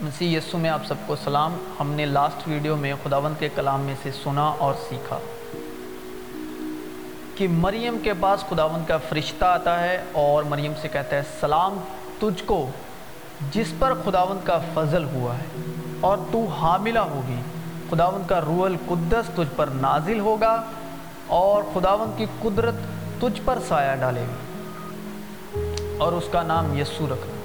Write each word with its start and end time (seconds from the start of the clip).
مسیح 0.00 0.38
یسو 0.38 0.58
میں 0.58 0.70
آپ 0.70 0.86
سب 0.86 0.94
کو 1.06 1.16
سلام۔ 1.16 1.56
ہم 1.80 1.92
نے 1.92 2.06
لاسٹ 2.06 2.48
ویڈیو 2.48 2.76
میں 2.76 2.94
خداوند 3.04 3.40
کے 3.40 3.48
کلام 3.54 3.80
میں 3.80 3.94
سے 4.02 4.10
سنا 4.12 4.54
اور 4.58 4.74
سیکھا 4.88 5.18
کہ 7.34 7.48
مریم 7.48 7.96
کے 8.02 8.12
پاس 8.20 8.40
خداوند 8.40 8.88
کا 8.88 8.98
فرشتہ 9.08 9.44
آتا 9.44 9.82
ہے 9.82 10.04
اور 10.12 10.42
مریم 10.42 10.72
سے 10.82 10.88
کہتا 10.88 11.16
ہے، 11.16 11.22
سلام، 11.40 11.78
تجھ 12.18 12.44
کو 12.44 12.70
جس 13.50 13.72
پر 13.78 13.92
خداوند 14.04 14.46
کا 14.46 14.58
فضل 14.74 15.04
ہوا 15.04 15.38
ہے 15.38 15.44
اور 16.00 16.18
تو 16.32 16.44
حاملہ 16.44 16.98
ہوگی۔ 16.98 17.36
خداوند 17.90 18.28
کا 18.28 18.40
روح 18.40 18.64
القدس 18.64 19.30
تجھ 19.34 19.52
پر 19.56 19.66
نازل 19.66 20.20
ہوگا 20.20 20.62
اور 21.26 21.62
خداوند 21.74 22.18
کی 22.18 22.26
قدرت 22.42 22.74
تجھ 23.20 23.40
پر 23.44 23.58
سایہ 23.68 23.96
ڈالے 23.96 24.20
گی۔ 24.20 24.54
اور 25.98 26.12
اس 26.12 26.24
کا 26.32 26.42
نام 26.42 26.78
یسو 26.78 27.06
رکھنا۔ 27.06 27.43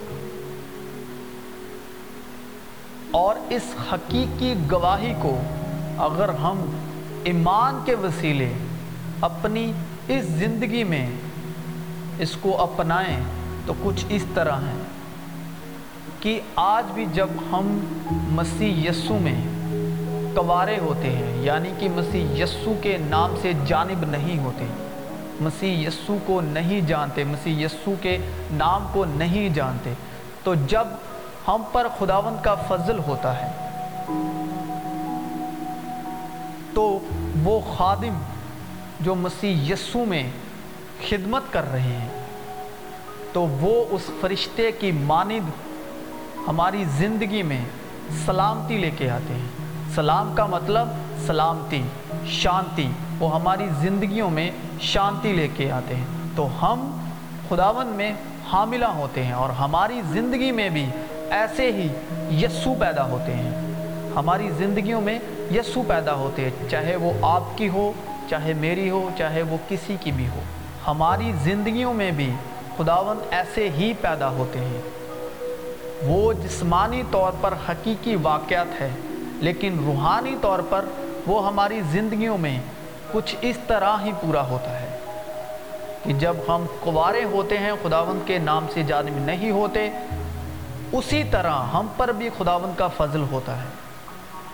اور 3.11 3.35
اس 3.49 3.61
حقیقی 3.93 4.53
گواہی 4.71 5.13
کو 5.21 5.39
اگر 5.97 6.29
ہم 6.29 6.59
ایمان 7.23 7.79
کے 7.85 7.95
وسیلے 7.95 8.53
اپنی 9.21 9.71
اس 10.07 10.25
زندگی 10.25 10.83
میں 10.83 11.07
اس 12.19 12.35
کو 12.41 12.61
اپنائیں 12.61 13.19
تو 13.65 13.73
کچھ 13.83 14.05
اس 14.09 14.25
طرح 14.33 14.59
ہیں 14.61 14.79
کہ 16.19 16.39
آج 16.55 16.91
بھی 16.93 17.05
جب 17.13 17.27
ہم 17.51 17.79
مسیح 18.31 18.89
یسو 18.89 19.17
میں 19.21 19.41
کوارے 20.35 20.77
ہوتے 20.81 21.09
ہیں 21.09 21.43
یعنی 21.43 21.71
کہ 21.79 21.89
مسیح 21.89 22.43
یسو 22.43 22.73
کے 22.81 22.97
نام 23.09 23.35
سے 23.41 23.51
جانب 23.65 24.05
نہیں 24.05 24.39
ہوتے، 24.39 24.65
مسیح 25.41 25.87
یسو 25.87 26.17
کو 26.25 26.41
نہیں 26.41 26.81
جانتے، 26.81 27.23
مسیح 27.23 27.65
یسو 27.65 27.93
کے 28.01 28.17
نام 28.51 28.87
کو 28.91 29.05
نہیں 29.05 29.49
جانتے، 29.49 29.93
تو 30.43 30.53
جب 30.67 30.87
ہم 31.49 31.61
پر 31.71 31.87
خداوند 31.99 32.43
کا 32.43 32.55
فضل 32.55 32.99
ہوتا 32.99 33.41
ہے۔ 33.41 33.51
تو 36.73 36.99
وہ 37.43 37.59
خادم 37.77 38.17
جو 38.99 39.15
مسیح 39.15 39.73
یسو 39.73 40.05
میں 40.05 40.29
خدمت 41.09 41.43
کر 41.51 41.71
رہے 41.71 41.79
ہیں، 41.79 42.09
تو 43.33 43.41
وہ 43.41 43.85
اس 43.89 44.01
فرشتے 44.21 44.71
کی 44.71 44.91
مانند 44.91 45.49
ہماری 46.47 46.83
زندگی 46.97 47.43
میں 47.43 47.65
سلامتی 48.25 48.77
لے 48.77 48.91
کے 48.91 49.09
آتے 49.09 49.33
ہیں۔ 49.33 49.47
سلام 49.95 50.33
کا 50.35 50.45
مطلب 50.45 50.87
سلامتی، 51.27 51.81
شانتی، 52.27 52.91
وہ 53.19 53.35
ہماری 53.35 53.67
زندگیوں 53.79 54.29
میں 54.29 54.51
شانتی 54.79 55.33
لے 55.33 55.47
کے 55.47 55.71
آتے 55.71 55.95
ہیں۔ 55.95 56.05
تو 56.35 56.47
ہم 56.61 56.97
خداون 57.49 57.87
میں 57.87 58.13
حاملہ 58.51 58.85
ہوتے 58.85 59.23
ہیں 59.23 59.31
اور 59.31 59.49
ہماری 59.49 60.01
زندگی 60.09 60.51
میں 60.51 60.69
بھی 60.69 60.89
ایسے 61.31 61.71
ہی 61.71 61.87
یسو 62.45 62.73
پیدا 62.79 63.05
ہوتے 63.05 63.33
ہیں۔ 63.33 63.51
ہماری 64.15 64.49
زندگیوں 64.57 65.01
میں 65.01 65.19
یسو 65.51 65.83
پیدا 65.87 66.13
ہوتے 66.13 66.43
ہیں، 66.43 66.69
چاہے 66.69 66.95
وہ 66.95 67.11
آپ 67.21 67.43
کی 67.55 67.69
ہو، 67.69 67.91
چاہے 68.29 68.53
میری 68.53 68.89
ہو، 68.89 69.09
چاہے 69.17 69.41
وہ 69.41 69.57
کسی 69.67 69.97
کی 69.99 70.11
بھی 70.11 70.27
ہو۔ 70.27 70.39
ہماری 70.87 71.31
زندگیوں 71.43 71.93
میں 71.93 72.11
بھی 72.11 72.31
خداوند 72.77 73.19
ایسے 73.31 73.69
ہی 73.69 73.93
پیدا 74.01 74.29
ہوتے 74.29 74.59
ہیں۔ 74.59 74.81
وہ 76.03 76.33
جسمانی 76.33 77.03
طور 77.11 77.31
پر 77.41 77.53
حقیقی 77.69 78.15
واقعات 78.15 78.81
ہے 78.81 78.89
لیکن 79.35 79.79
روحانی 79.85 80.35
طور 80.41 80.59
پر 80.69 80.85
وہ 81.27 81.47
ہماری 81.47 81.81
زندگیوں 81.91 82.37
میں 82.37 82.59
کچھ 83.11 83.35
اس 83.41 83.57
طرح 83.67 83.97
ہی 84.05 84.11
پورا 84.21 84.49
ہوتا 84.49 84.79
ہے۔ 84.79 84.97
کہ 86.03 86.13
جب 86.13 86.35
ہم 86.47 86.65
قوارے 86.79 87.23
ہوتے 87.23 87.57
ہیں، 87.57 87.71
خداوند 87.83 88.27
کے 88.27 88.37
نام 88.37 88.65
سے 88.73 88.83
جانب 88.83 89.25
نہیں 89.25 89.51
ہوتے 89.51 89.89
اسی 90.91 91.23
طرح 91.23 91.53
ہم 91.73 91.87
پر 91.97 92.07
بھی 92.07 92.29
خداوند 92.37 92.77
کا 92.77 92.87
فضل 92.87 93.23
ہوتا 93.31 93.57
ہے۔ 93.57 93.67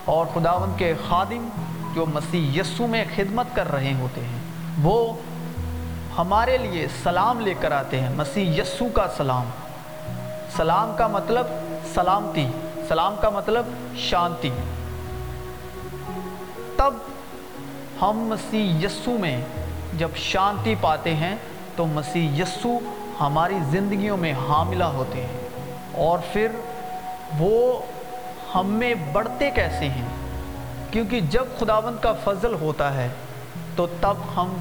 اور 0.05 0.25
خداوند 0.33 0.79
کے 0.79 0.93
خادم 1.07 1.49
جو 1.95 2.05
مسیح 2.05 2.61
یسو 2.61 2.87
میں 2.87 3.05
خدمت 3.15 3.45
کر 3.53 3.71
رہے 3.71 3.93
ہوتے 3.93 4.21
ہیں، 4.21 4.39
وہ 4.81 5.13
ہمارے 6.17 6.57
لیے 6.57 6.87
سلام 7.03 7.39
لے 7.39 7.53
کر 7.53 7.71
آتے 7.71 8.01
ہیں۔ 8.01 8.15
مسیح 8.15 8.61
یسو 8.61 8.85
کا 8.93 9.07
سلام۔ 9.17 9.43
سلام 10.55 10.95
کا 10.97 11.07
مطلب 11.07 11.45
سلامتی، 11.93 12.51
سلام 12.87 13.15
کا 13.21 13.29
مطلب 13.29 13.65
شانتی۔ 13.97 14.49
تب 16.75 16.93
ہم 18.01 18.19
مسیح 18.19 18.85
یسو 18.85 19.11
میں 19.11 19.41
جب 19.93 20.09
شانتی 20.15 20.75
پاتے 20.81 21.15
ہیں، 21.15 21.35
تو 21.75 21.85
مسیح 21.85 22.43
یسو 22.43 22.79
ہماری 23.19 23.55
زندگیوں 23.69 24.17
میں 24.17 24.33
حاملہ 24.33 24.83
ہوتے 24.83 25.21
ہیں۔ 25.21 25.44
اور 25.97 26.19
پھر 26.33 26.47
وہ 27.39 27.81
ہم 28.55 28.67
میں 28.67 28.93
بڑھتے 28.93 29.51
کیسے 29.51 29.89
ہیں؟ 29.89 30.07
کیونکہ 30.91 31.21
جب 31.21 31.45
خداوند 31.59 32.03
کا 32.03 32.13
فضل 32.23 32.53
ہوتا 32.53 32.93
ہے، 32.93 33.07
تو 33.75 33.87
تب 34.01 34.17
ہم 34.35 34.53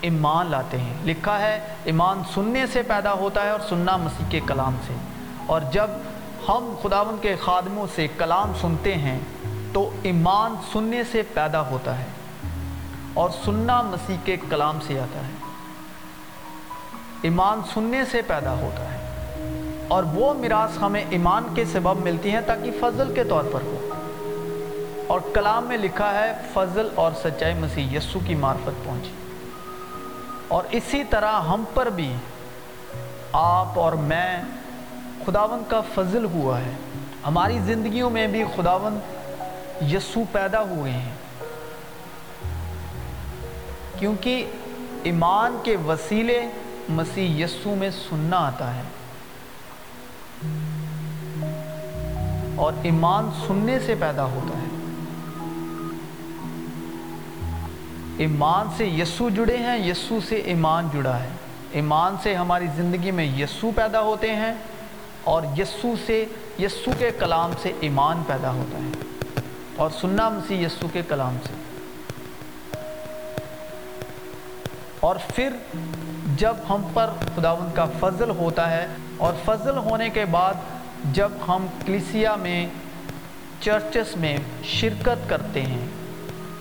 ایمان 0.00 0.50
لاتے 0.50 0.78
ہیں۔ 0.78 0.94
لکھا 1.04 1.40
ہے، 1.40 1.60
ایمان 1.84 2.22
سننے 2.34 2.66
سے 2.66 2.82
پیدا 2.82 3.12
ہوتا 3.12 3.44
ہے 3.44 3.50
اور 3.50 3.60
سننا 3.68 3.96
مسیح 3.96 4.24
کے 4.28 4.40
کلام 4.46 4.76
سے۔ 4.86 4.94
اور 5.46 5.60
جب 5.60 5.86
ہم 6.48 6.74
خداوند 6.82 7.22
کے 7.22 7.36
خادموں 7.36 7.86
سے 7.94 8.08
کلام 8.18 8.52
سنتے 8.60 8.94
ہیں، 8.94 9.20
تو 9.72 9.90
ایمان 10.02 10.54
سننے 10.72 11.04
سے 11.04 11.22
پیدا 11.34 11.60
ہوتا 11.60 11.98
ہے 11.98 12.04
اور 13.14 13.30
سننا 13.44 13.82
مسیح 13.82 14.16
کے 14.24 14.36
کلام 14.50 14.78
سے 14.86 15.00
آتا 15.00 15.20
ہے۔ 15.20 15.32
ایمان 17.22 17.60
سننے 17.74 18.04
سے 18.10 18.22
پیدا 18.22 18.52
ہوتا 18.52 18.92
ہے۔ 18.92 19.01
اور 19.92 20.02
وہ 20.14 20.34
میراث 20.34 20.70
ہمیں 20.80 21.04
ایمان 21.10 21.44
کے 21.54 21.64
سبب 21.64 21.96
ملتی 21.96 22.30
ہیں 22.30 22.40
تاکہ 22.46 22.70
فضل 22.80 23.14
کے 23.14 23.24
طور 23.24 23.44
پر 23.52 23.60
ہو۔ 23.62 23.88
اور 25.06 25.20
کلام 25.34 25.64
میں 25.64 25.76
لکھا 25.76 26.14
ہے، 26.14 26.32
فضل 26.52 26.88
اور 26.94 27.12
سچائی 27.24 27.54
مسیح 27.54 27.96
یسو 27.96 28.18
کی 28.26 28.34
معرفت 28.34 28.84
پہنچی۔ 28.84 29.10
اور 30.48 30.64
اسی 30.70 31.04
طرح 31.10 31.40
ہم 31.40 31.64
پر 31.74 31.86
بھی 31.86 32.14
آپ 33.32 33.78
اور 33.78 33.92
میں 33.92 34.42
خداوند 35.26 35.70
کا 35.70 35.80
فضل 35.94 36.24
ہوا 36.24 36.60
ہے۔ 36.60 36.72
ہماری 37.26 37.58
زندگیوں 37.58 38.10
میں 38.10 38.26
بھی 38.26 38.44
خداوند 38.56 38.98
یسو 39.92 40.20
پیدا 40.32 40.62
ہوئے 40.62 40.92
ہیں۔ 40.92 41.12
کیونکہ 43.98 44.50
ایمان 45.02 45.56
کے 45.62 45.76
وسیلے 45.76 46.46
مسیح 46.88 47.44
یسو 47.44 47.74
میں 47.74 47.90
سننا 47.90 48.36
آتا 48.36 48.74
ہے۔ 48.74 48.82
اور 52.62 52.72
ایمان 52.82 53.30
سننے 53.46 53.80
سے 53.80 53.94
پیدا 54.00 54.24
ہوتا 54.24 54.58
ہے۔ 54.58 54.66
ایمان 58.18 58.66
سے 58.76 58.86
یسو 58.86 59.28
جڑے 59.28 59.56
ہیں 59.56 59.88
یسو 59.88 60.18
سے 60.28 60.36
ایمان 60.36 60.88
جڑا 60.92 61.22
ہے۔ 61.22 61.28
ایمان 61.72 62.16
سے 62.22 62.34
ہماری 62.34 62.66
زندگی 62.76 63.10
میں 63.10 63.24
یسو 63.24 63.70
پیدا 63.76 64.00
ہوتے 64.00 64.34
ہیں 64.34 64.54
اور 65.24 65.42
یسو 65.58 65.94
سے 66.06 66.24
یسو 66.58 66.90
کے 66.98 67.10
کلام 67.10 67.50
سے 67.62 67.72
ایمان 67.80 68.22
پیدا 68.26 68.52
ہوتا 68.52 68.78
ہے۔ 68.78 69.02
اور 69.76 69.90
سننا 70.00 70.28
مسیح 70.28 70.66
یسو 70.66 70.88
کے 70.92 71.02
کلام 71.08 71.36
سے۔ 71.46 71.54
اور 75.00 75.16
پھر 75.34 75.50
جب 76.36 76.54
ہم 76.68 76.82
پر 76.94 77.10
خداوند 77.36 77.76
کا 77.76 77.86
فضل 78.00 78.30
ہوتا 78.30 78.70
ہے 78.70 78.86
اور 79.16 79.32
فضل 79.44 79.76
ہونے 79.76 80.10
کے 80.10 80.24
بعد 80.24 80.54
جب 81.10 81.28
ہم 81.48 81.66
کلیسیا 81.86 82.34
میں 82.34 82.66
چرچس 83.60 84.16
میں 84.16 84.36
شرکت 84.64 85.28
کرتے 85.28 85.62
ہیں، 85.62 85.86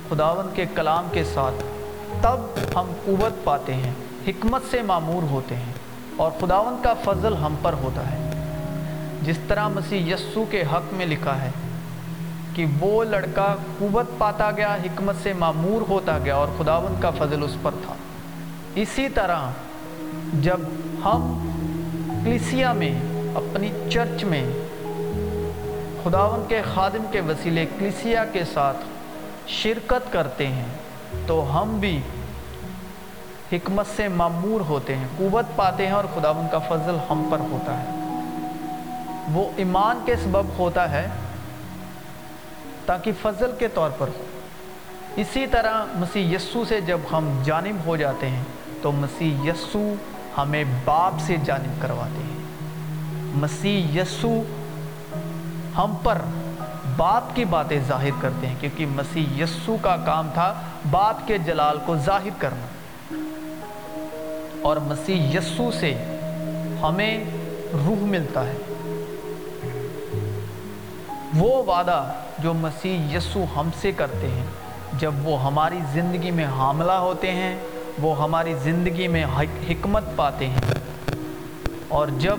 خداوند 0.09 0.55
کے 0.55 0.65
کلام 0.75 1.07
کے 1.11 1.23
ساتھ، 1.23 1.63
تب 2.21 2.59
ہم 2.75 2.87
قوت 3.05 3.43
پاتے 3.43 3.73
ہیں، 3.73 3.91
حکمت 4.27 4.61
سے 4.71 4.81
معمور 4.81 5.23
ہوتے 5.23 5.55
ہیں 5.55 5.73
اور 6.15 6.31
خداوند 6.39 6.83
کا 6.83 6.93
فضل 6.93 7.33
ہم 7.33 7.55
پر 7.61 7.73
ہوتا 7.73 8.11
ہے۔ 8.11 8.31
جس 9.21 9.37
طرح 9.47 9.67
مسیح 9.67 10.13
یسو 10.13 10.45
کے 10.49 10.61
حق 10.61 10.93
میں 10.93 11.05
لکھا 11.05 11.41
ہے 11.41 11.51
کہ 12.55 12.65
وہ 12.79 13.03
لڑکا 13.03 13.55
قوت 13.79 14.05
پاتا 14.17 14.51
گیا، 14.51 14.75
حکمت 14.75 15.15
سے 15.23 15.33
معمور 15.33 15.89
ہوتا 15.89 16.19
گیا 16.25 16.35
اور 16.35 16.47
خداوند 16.57 17.01
کا 17.01 17.09
فضل 17.09 17.43
اس 17.43 17.55
پر 17.61 17.71
تھا۔ 17.85 17.93
اسی 18.75 19.09
طرح 19.09 19.49
جب 20.33 20.59
ہم 21.05 21.47
کلیسیا 22.23 22.73
میں 22.73 23.10
اپنی 23.35 23.71
چرچ 23.89 24.23
میں 24.23 24.43
خداوند 26.03 26.49
کے 26.49 26.61
خادم 26.73 27.03
کے 27.11 27.21
وسیلے 27.21 27.65
کلیسیا 27.65 28.25
کے 28.25 28.43
ساتھ 28.53 28.77
شرکت 29.47 30.13
کرتے 30.13 30.47
ہیں، 30.47 30.65
تو 31.27 31.61
ہم 31.61 31.79
بھی 31.79 32.01
حکمت 33.51 33.85
سے 33.95 34.07
معمور 34.07 34.61
ہوتے 34.61 34.95
ہیں، 34.95 35.07
قوت 35.17 35.45
پاتے 35.55 35.85
ہیں 35.85 35.93
اور 35.93 36.03
خداوند 36.15 36.51
کا 36.51 36.59
فضل 36.59 36.95
ہم 37.09 37.27
پر 37.31 37.39
ہوتا 37.39 37.79
ہے۔ 37.79 37.85
وہ 39.31 39.49
ایمان 39.55 39.99
کے 40.05 40.15
سبب 40.15 40.45
ہوتا 40.59 40.91
ہے 40.91 41.07
تاکہ 42.85 43.11
فضل 43.21 43.51
کے 43.59 43.67
طور 43.67 43.89
پر 43.97 44.07
ہو۔ 44.07 44.23
اسی 45.15 45.47
طرح 45.47 45.85
مسیح 45.93 46.35
یسو 46.35 46.65
سے 46.65 46.81
جب 46.81 46.97
ہم 47.11 47.41
جانب 47.43 47.75
ہو 47.85 47.95
جاتے 47.95 48.29
ہیں، 48.29 48.43
تو 48.81 48.91
مسیح 48.91 49.49
یسو 49.49 49.93
ہمیں 50.37 50.63
باپ 50.85 51.13
سے 51.19 51.35
جانب 51.43 51.81
کرواتے 51.81 52.23
ہیں۔ 52.23 52.50
مسیح 53.35 54.01
یسو 54.01 54.41
ہم 55.77 55.93
پر 56.03 56.17
باپ 56.97 57.35
کی 57.35 57.45
باتیں 57.45 57.79
ظاہر 57.87 58.21
کرتے 58.21 58.47
ہیں، 58.47 58.55
کیونکہ 58.59 58.85
مسیح 58.85 59.43
یسو 59.43 59.77
کا 59.81 59.97
کام 59.97 60.29
تھا 60.33 60.53
باپ 60.91 61.27
کے 61.27 61.37
جلال 61.37 61.77
کو 61.85 61.97
ظاہر 61.97 62.29
کرنا۔ 62.37 62.65
اور 64.61 64.77
مسیح 64.77 65.37
یسو 65.37 65.71
سے 65.71 65.93
ہمیں 66.81 67.23
روح 67.73 68.05
ملتا 68.05 68.43
ہے۔ 68.43 68.57
وہ 71.35 71.63
وعدہ 71.63 72.13
جو 72.39 72.53
مسیح 72.53 73.17
یسو 73.17 73.43
ہم 73.55 73.69
سے 73.81 73.91
کرتے 73.91 74.27
ہیں، 74.27 74.45
جب 74.93 75.13
وہ 75.23 75.43
ہماری 75.43 75.79
زندگی 75.91 76.31
میں 76.31 76.45
حاملہ 76.45 76.91
ہوتے 76.91 77.31
ہیں، 77.31 77.57
وہ 78.01 78.23
ہماری 78.23 78.53
زندگی 78.63 79.07
میں 79.07 79.25
حکمت 79.69 80.03
پاتے 80.15 80.47
ہیں۔ 80.47 80.61
اور 81.87 82.07
جب 82.07 82.37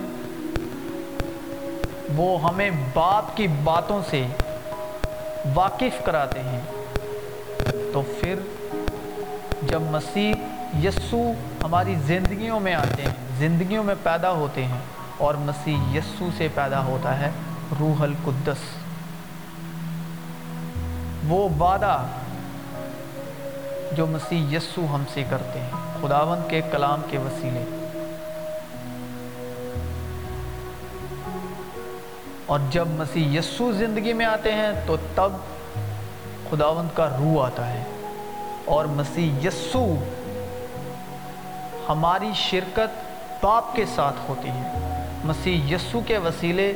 وہ 2.15 2.49
ہمیں 2.49 2.71
باپ 2.93 3.37
کی 3.37 3.47
باتوں 3.63 4.01
سے 4.09 4.27
واقف 5.53 6.05
کراتے 6.05 6.39
ہیں۔ 6.39 6.61
تو 7.93 8.01
پھر 8.19 8.35
جب 9.63 9.81
مسیح 9.81 10.33
یسو 10.83 11.31
ہماری 11.63 11.95
زندگیوں 12.05 12.59
میں 12.59 12.73
آتے 12.73 13.01
ہیں، 13.01 13.13
زندگیوں 13.37 13.83
میں 13.83 13.95
پیدا 14.03 14.31
ہوتے 14.31 14.65
ہیں 14.65 14.77
اور 15.17 15.35
مسیح 15.35 15.77
یسو 15.93 16.29
سے 16.37 16.47
پیدا 16.55 16.83
ہوتا 16.83 17.19
ہے 17.19 17.29
روح 17.79 18.03
القدس۔ 18.03 18.57
وہ 21.27 21.49
وعدہ 21.59 22.05
جو 23.91 24.07
مسیح 24.07 24.57
یسو 24.57 24.85
ہم 24.95 25.03
سے 25.13 25.23
کرتے 25.29 25.59
ہیں، 25.59 25.71
خداوند 26.01 26.49
کے 26.49 26.61
کلام 26.71 27.01
کے 27.09 27.17
وسیلے۔ 27.17 27.82
اور 32.45 32.59
جب 32.69 32.87
مسیح 32.87 33.39
یسو 33.39 33.71
زندگی 33.71 34.13
میں 34.13 34.25
آتے 34.25 34.51
ہیں 34.51 34.71
تو 34.85 34.97
تب 35.15 35.31
خداوند 36.49 36.89
کا 36.93 37.09
روح 37.09 37.45
آتا 37.45 37.69
ہے 37.69 37.83
اور 38.65 38.85
مسیح 38.85 39.47
یسو 39.47 39.95
ہماری 41.89 42.31
شرکت 42.35 43.13
باپ 43.45 43.75
کے 43.75 43.85
ساتھ 43.95 44.15
ہوتی 44.29 44.49
ہے۔ 44.49 44.71
مسیح 45.23 45.75
یسو 45.75 46.01
کے 46.07 46.17
وسیلے، 46.17 46.73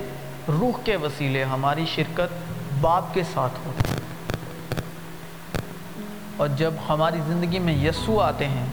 روح 0.47 0.79
کے 0.83 0.95
وسیلے 0.95 1.43
ہماری 1.43 1.85
شرکت 1.85 2.51
باپ 2.81 3.13
کے 3.13 3.23
ساتھ 3.33 3.67
ہوتی 3.67 3.91
ہے۔ 3.91 3.99
اور 6.37 6.47
جب 6.47 6.73
ہماری 6.89 7.19
زندگی 7.27 7.59
میں 7.59 7.73
یسو 7.73 8.21
آتے 8.21 8.47
ہیں 8.47 8.65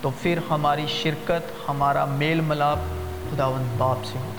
تو 0.00 0.10
پھر 0.20 0.38
ہماری 0.50 0.86
شرکت، 0.88 1.68
ہمارا 1.68 2.04
میل 2.04 2.40
ملاپ 2.40 2.78
خداوند 3.30 3.66
باپ 3.78 4.04
سے 4.04 4.18
ہوتا 4.18 4.31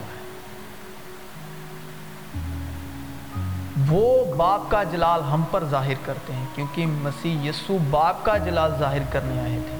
وہ 3.89 4.35
باپ 4.35 4.61
کا 4.71 4.83
جلال 4.83 5.21
ہم 5.21 5.43
پر 5.51 5.63
ظاہر 5.63 5.93
کرتے 6.05 6.33
ہیں، 6.33 6.45
کیونکہ 6.55 6.85
مسیح 6.85 7.49
یسو 7.49 7.77
باپ 7.89 8.25
کا 8.25 8.37
جلال 8.37 8.71
ظاہر 8.79 9.01
کرنے 9.09 9.39
آئے 9.41 9.59
تھے۔ 9.69 9.77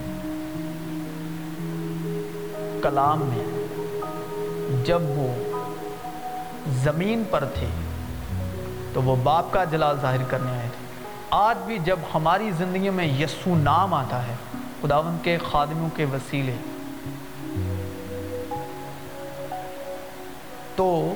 کلام 2.81 3.19
میں 3.19 3.43
جب 4.85 5.01
وہ 5.01 5.27
زمین 6.83 7.23
پر 7.29 7.45
تھے، 7.45 7.67
تو 8.93 9.01
وہ 9.01 9.15
باپ 9.23 9.45
کا 9.51 9.63
جلال 9.63 9.95
ظاہر 10.01 10.23
کرنے 10.27 10.51
آئے 10.51 10.69
تھے۔ 10.71 11.05
آج 11.29 11.57
بھی 11.65 11.77
جب 11.79 11.99
ہماری 12.13 12.51
زندگی 12.57 12.89
میں 12.89 13.05
یسو 13.05 13.55
نام 13.55 13.93
آتا 13.93 14.27
ہے 14.27 14.35
خداون 14.81 15.17
کے 15.23 15.37
خادموں 15.51 15.89
کے 15.95 16.05
وسیلے، 16.05 16.55
تو 20.75 21.13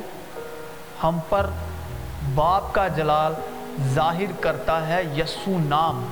ہم 1.03 1.19
پر 1.29 1.45
باپ 2.35 2.73
کا 2.73 2.87
جلال 2.87 3.33
ظاہر 3.93 4.31
کرتا 4.39 4.87
ہے 4.87 5.03
یسو 5.17 5.57
نام۔ 5.59 6.07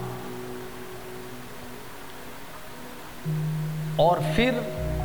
اور 3.95 4.17
پھر 4.35 4.51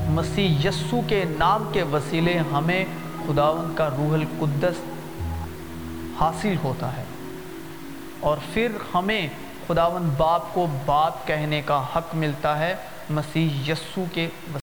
مسیح 0.09 0.69
یسو 0.69 1.01
کے 1.09 1.25
نام 1.39 1.71
کے 1.73 1.83
وسیلے 1.83 2.39
ہمیں 2.53 2.85
خداون 3.27 3.73
کا 3.77 3.91
روح 3.91 4.15
القدس 4.15 4.75
حاصل 6.21 6.55
ہوتا 6.65 6.97
ہے۔ 6.97 7.05
اور 8.21 8.37
پھر 8.53 8.73
ہمیں 8.95 9.29
خداون 9.67 10.11
باپ 10.17 10.55
کو 10.55 10.67
باپ 10.87 11.27
کہنے 11.27 11.63
کا 11.65 11.85
حق 11.97 12.15
ملتا 12.15 12.59
ہے 12.59 12.75
مسیح 13.11 13.73
یسو 13.73 14.05
کے 14.13 14.29